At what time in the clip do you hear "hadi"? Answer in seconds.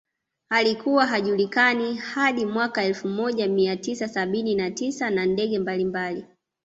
1.95-2.45